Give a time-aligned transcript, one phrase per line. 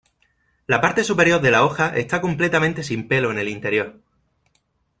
[0.65, 4.01] La parte superior de la hoja está completamente sin pelo en el interior.